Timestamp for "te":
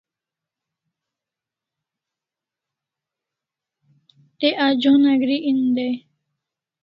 4.39-4.49